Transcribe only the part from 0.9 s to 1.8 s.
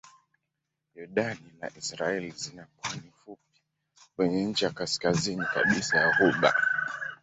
Yordani na